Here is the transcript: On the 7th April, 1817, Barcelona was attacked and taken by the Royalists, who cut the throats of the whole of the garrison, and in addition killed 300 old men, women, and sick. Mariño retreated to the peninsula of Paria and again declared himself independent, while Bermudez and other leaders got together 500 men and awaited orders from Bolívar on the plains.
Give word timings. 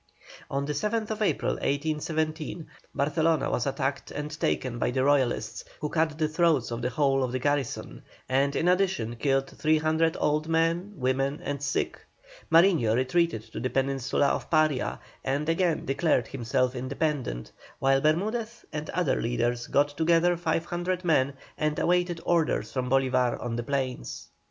On 0.49 0.65
the 0.65 0.73
7th 0.73 1.21
April, 1.21 1.51
1817, 1.57 2.65
Barcelona 2.95 3.51
was 3.51 3.67
attacked 3.67 4.09
and 4.09 4.31
taken 4.39 4.79
by 4.79 4.89
the 4.89 5.03
Royalists, 5.03 5.63
who 5.79 5.89
cut 5.89 6.17
the 6.17 6.27
throats 6.27 6.71
of 6.71 6.81
the 6.81 6.89
whole 6.89 7.23
of 7.23 7.31
the 7.31 7.37
garrison, 7.37 8.01
and 8.27 8.55
in 8.55 8.67
addition 8.67 9.15
killed 9.15 9.51
300 9.51 10.17
old 10.19 10.47
men, 10.47 10.93
women, 10.95 11.39
and 11.43 11.61
sick. 11.61 12.03
Mariño 12.51 12.95
retreated 12.95 13.43
to 13.51 13.59
the 13.59 13.69
peninsula 13.69 14.29
of 14.29 14.49
Paria 14.49 14.99
and 15.23 15.47
again 15.47 15.85
declared 15.85 16.25
himself 16.25 16.75
independent, 16.75 17.51
while 17.77 18.01
Bermudez 18.01 18.65
and 18.73 18.89
other 18.89 19.21
leaders 19.21 19.67
got 19.67 19.89
together 19.89 20.35
500 20.35 21.05
men 21.05 21.33
and 21.59 21.77
awaited 21.77 22.19
orders 22.25 22.71
from 22.71 22.89
Bolívar 22.89 23.39
on 23.39 23.55
the 23.55 23.61
plains. 23.61 24.29